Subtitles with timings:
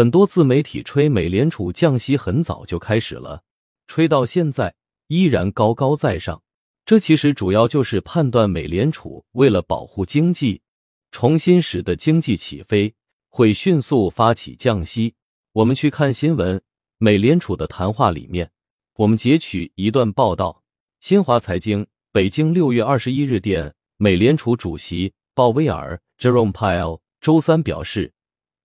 [0.00, 3.42] 很多自媒体吹美联储降息很早就开始了，
[3.86, 4.74] 吹到现在
[5.08, 6.42] 依然高高在上。
[6.86, 10.62] 这其实主要就是判断美联储为了保护经济，
[11.10, 12.94] 重新使得经济起飞，
[13.28, 15.16] 会迅速发起降息。
[15.52, 16.62] 我们去看新闻，
[16.96, 18.50] 美联储的谈话里面，
[18.96, 20.62] 我们截取一段报道：
[21.00, 28.14] 新华财经北京六月二十一日电，美联储主席鲍威尔 （Jerome Powell） 周三表示，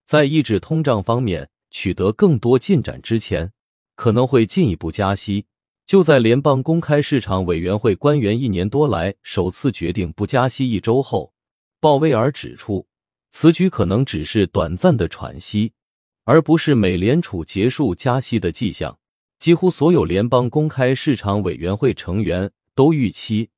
[0.05, 3.51] 在抑制通胀方面取得更多进展之前，
[3.95, 5.45] 可能会进一步加息。
[5.85, 11.33] 就在联邦公开市场委员会官员一年多来首次决定不加息一周后，
[11.79, 12.87] 鲍威尔指出，
[13.31, 15.73] 此举可能只是短暂的喘息，
[16.23, 18.97] 而不是美联储结束加息的迹象。
[19.37, 23.49] 几乎所有联邦公开市场委员会成员都预期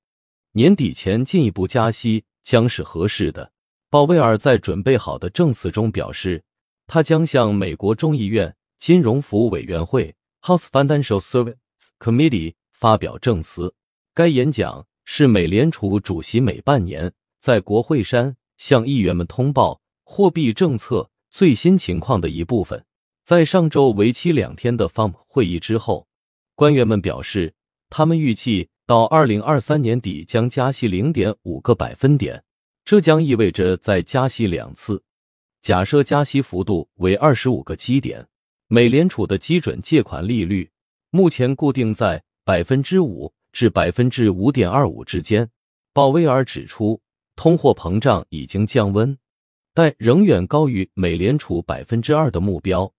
[0.53, 3.53] 年底前进一步加息将是合适的。
[3.89, 6.43] 鲍威尔在准备好的证词中表示，
[6.87, 11.55] 他将向美国众议院金融服务委员会 （House Financial Service）。
[11.99, 13.73] Committee 发表证词，
[14.13, 22.85] 该演讲是美联储主席每半年在国会山向议员们通报货币政策最新情况的一部分。
[23.23, 26.07] 在上周为期两天的 FOMC 会议之后，
[26.55, 27.53] 官员们表示，
[27.89, 32.43] 他们预计到二零二三年底将加息零点五个百分点，
[32.87, 35.03] 这将意味着再加息两次。
[35.59, 38.25] 假设加息幅度为二十五个基点，
[38.67, 40.71] 美联储的基准借款利率。
[41.09, 45.49] 目前固定在百分之五至百分之五点二五之间。
[45.91, 47.01] 鲍威尔指出，
[47.35, 49.17] 通货膨胀已经降温，
[49.73, 52.89] 但仍远高于美联储百分之二的目标。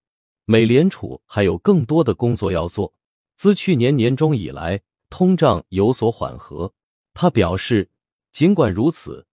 [0.44, 2.92] 美联储还有更多的工作要做。
[3.36, 6.74] 自去年年中以来，通胀有所缓和。
[7.14, 7.88] 他表示，
[8.32, 9.26] 尽管如此，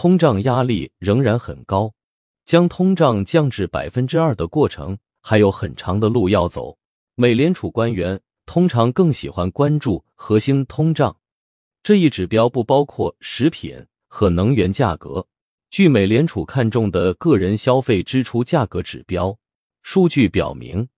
[0.00, 1.92] 通胀压力仍然很高，
[2.44, 6.78] 将通胀降至百分之二的过程还有很长的路要走。
[7.16, 11.16] 美联储官员通常更喜欢关注核心通胀
[11.82, 15.26] 这一指标，不包括食品和能源价格。
[15.68, 19.36] 据美联储看重的个人消费支出价格指标
[19.82, 20.88] 数据表明，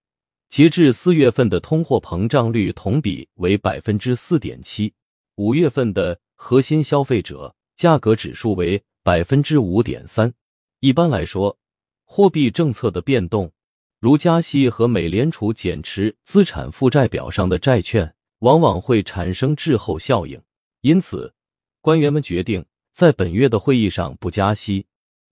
[0.50, 4.92] 截至四月份的通货膨胀率同比为百分之四点七，
[5.36, 10.34] 五月份的核心消费者价格指数为百分之五点三。
[10.80, 11.58] 一般来说，
[12.04, 13.52] 货币政策的变动。
[13.98, 20.40] 如加息和美联储减持资产负债表上的债券，往往会产生滞后效应。
[20.80, 21.34] 因此，
[21.82, 24.86] 官员们决定在本月的会议上不加息，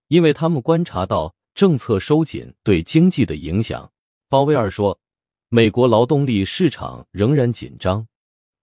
[0.09, 3.91] 因为他们观察到政策收紧对经济的影响。
[4.29, 5.01] 鲍威尔说
[5.49, 8.07] ：“美国劳动力市场仍然紧张，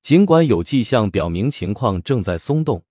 [0.03, 2.83] 尽管有迹象表明情况正在松动，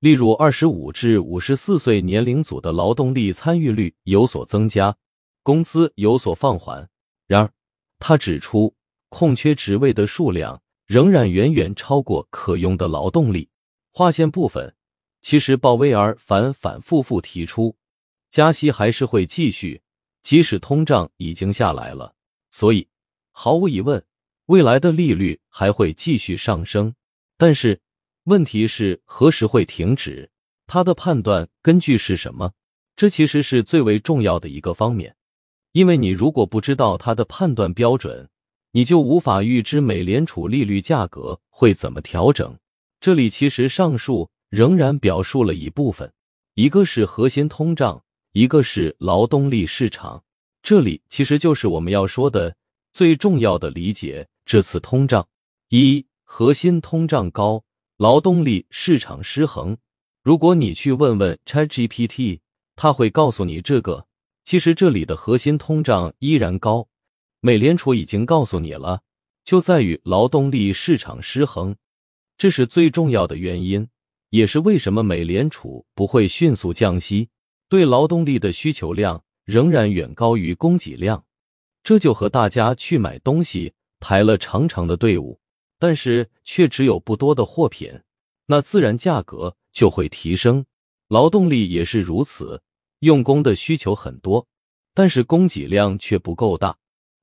[0.00, 4.96] 例如二十五至五十四岁年龄组的劳动力参与率有所增加。”
[5.42, 6.86] 工资有所放缓，
[7.26, 7.50] 然而
[7.98, 8.74] 他指出，
[9.08, 13.48] 空缺职位的数量仍然远远超过可用的劳动力。
[13.90, 14.74] 划线部分，
[15.22, 17.74] 其实鲍威尔反反复复提出，
[18.28, 19.80] 加息还是会继续，
[20.22, 22.14] 即使通胀已经下来了。
[22.50, 22.86] 所以，
[23.32, 24.04] 毫无疑问，
[24.46, 26.94] 未来的利率还会继续上升。
[27.38, 27.80] 但是，
[28.28, 30.30] 问题是何时会停止？
[30.66, 32.52] 他的判断根据是什么？
[32.94, 35.16] 这其实是最为重要的一个方面。
[35.72, 38.28] 因为你如果不知道他的判断标准，
[38.72, 42.58] 你就无法预知美联储利率价格会怎么调整。
[43.00, 46.12] 这里其实上述仍然表述了一部分，
[46.52, 50.22] 一个是核心通胀，一个是劳动力市场。
[50.62, 52.54] 这里其实就是我们要说的
[52.92, 55.26] 最重要的理解这次通胀：
[55.70, 57.64] 一、核心通胀高，
[57.98, 59.76] 劳动力市场失衡。
[60.22, 62.38] 如果你去问问 ChatGPT，
[62.76, 64.06] 他会告诉你这个。
[64.44, 66.86] 其实这里的核心通胀依然高，
[67.40, 69.00] 美联储已经告诉你了，
[69.44, 71.74] 就在于劳动力市场失衡，
[72.36, 73.88] 这是最重要的原因，
[74.30, 77.30] 也是为什么美联储不会迅速降息。
[77.68, 81.24] 对劳动力的需求量仍然远高于供给量，
[81.82, 85.40] 这就和大家去买东西排了长长的队伍，
[85.78, 88.00] 但是却只有不多的货品，
[88.46, 90.66] 那自然价格就会提升。
[91.08, 92.62] 劳动力也是如此。
[93.00, 94.48] 用工的需求很多，
[94.92, 96.78] 但是供给量却不够大，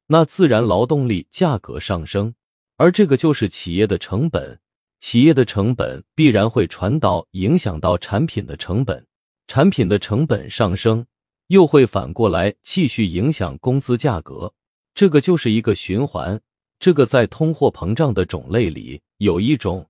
[0.08, 2.34] 那自然劳动力价格上升，
[2.78, 4.62] 而这个就是企业的成本，
[5.02, 9.06] 企业的成本必然会传导影响到产品的成本，
[9.48, 11.06] 产品的成本上升，
[11.48, 14.54] 又会反过来继续影响工资价格，
[14.94, 16.40] 这个就是一个循环。
[16.80, 19.88] 这个在通货膨胀的种类里有一种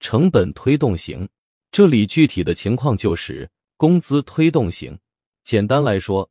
[0.00, 1.28] 成本推动型，
[1.72, 4.98] 这里具体的情况就是工资推动型。
[5.44, 6.28] 简单来说，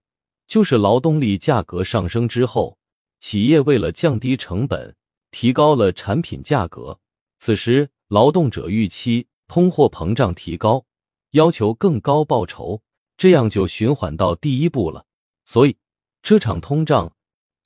[0.47, 2.77] 就是劳动力价格上升之后，
[3.19, 4.95] 企业为了降低成本，
[5.31, 6.99] 提高了产品价格。
[7.39, 10.85] 此时，劳动者预期通货膨胀提高，
[11.31, 12.81] 要求更高报酬，
[13.17, 15.05] 这样就循环到第一步了。
[15.45, 15.75] 所以，
[16.21, 17.13] 这场通胀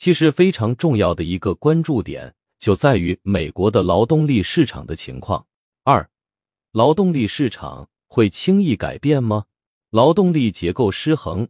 [0.01, 5.45] 其实非常重要的一个关注点就在于美国的劳动力市场的情况。
[5.83, 6.09] 二，
[6.71, 9.45] 劳动力市场会轻易改变吗？
[9.91, 11.47] 劳动力结构失衡，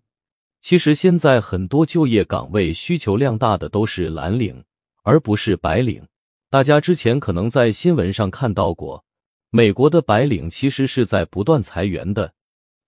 [0.59, 4.65] 其实现在很多就业岗位需求量大的都是蓝领，
[5.03, 6.05] 而不是白领。
[6.49, 9.05] 大家之前可能在新闻上看到过，
[9.49, 12.33] 美国的白领其实是在不断裁员的，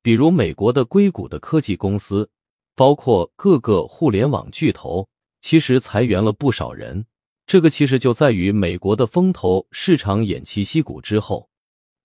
[0.02, 2.30] 比如美国的硅谷的科技公司。
[2.76, 5.08] 包括各个互联网巨头，
[5.44, 7.06] 其实裁员了不少人。
[7.46, 11.50] 这个其实就在于美国的风投市场偃旗息鼓之后，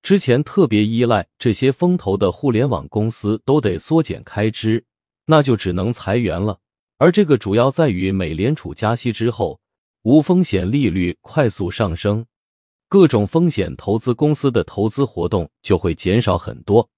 [0.02, 4.84] 之前特别依赖这些风投的互联网公司都得缩减开支，
[5.26, 6.58] 那就只能裁员了。
[6.98, 9.60] 而这个主要在于美联储加息之后，
[10.02, 12.26] 无风险利率快速上升，
[12.88, 16.90] 各种风险投资公司的投资活动就会减少很多。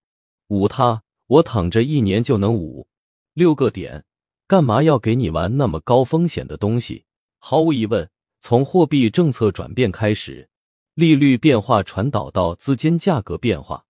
[0.49, 2.89] 捂他，我躺着一年就能捂。
[3.35, 4.05] 六个点，
[4.51, 7.05] 干嘛要给你玩那么高风险的东西？
[7.39, 8.11] 毫无疑问，
[8.41, 10.49] 从货币政策转变开始，
[10.95, 13.85] 利率变化传导到资金价格变化，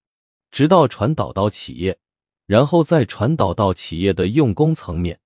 [0.51, 1.99] 直到传导到企业，
[2.45, 5.19] 然后再传导到企业的用工层面，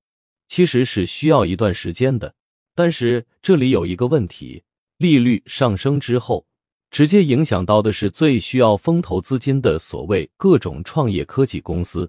[0.47, 2.37] 其实是需要一段时间的。
[2.77, 4.63] 但是这里有一个问题：
[4.99, 6.47] 利率上升之后，
[6.93, 12.09] 直接影响到的是最需要风投资金的所谓各种创业科技公司。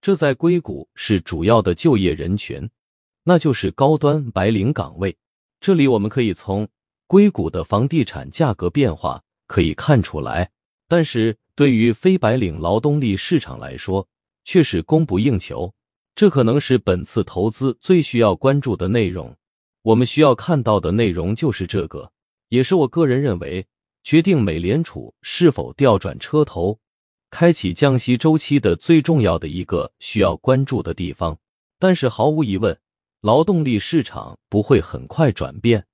[0.00, 2.70] 这在硅谷是主要的就业人群，
[3.24, 5.16] 那就是高端白领岗位。
[5.60, 6.68] 这里我们可以从
[7.06, 10.50] 硅谷的房地产价格变化可以看出来，
[10.86, 14.06] 但是对于非白领劳动力市场来说，
[14.44, 15.74] 却是供不应求。
[16.14, 19.36] 这可能是本次投资最需要关注的内容。
[19.82, 22.12] 我们需要看到的内容就是这个，
[22.48, 23.66] 也是我个人认为
[24.04, 26.78] 决定美联储是否调转车头。
[27.30, 31.38] 开启降息周期的最重要的一个需要关注的地方，
[31.78, 32.78] 但是毫无疑问，
[33.20, 35.87] 劳动力市场不会很快转变。